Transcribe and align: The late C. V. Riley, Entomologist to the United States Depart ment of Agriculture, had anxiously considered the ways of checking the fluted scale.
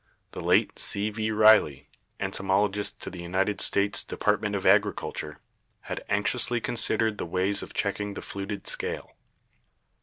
The 0.31 0.41
late 0.41 0.79
C. 0.79 1.11
V. 1.11 1.29
Riley, 1.29 1.87
Entomologist 2.19 2.99
to 3.01 3.11
the 3.11 3.21
United 3.21 3.61
States 3.61 4.03
Depart 4.03 4.41
ment 4.41 4.55
of 4.55 4.65
Agriculture, 4.65 5.41
had 5.81 6.03
anxiously 6.09 6.59
considered 6.59 7.19
the 7.19 7.25
ways 7.27 7.61
of 7.61 7.75
checking 7.75 8.15
the 8.15 8.23
fluted 8.23 8.65
scale. 8.65 9.15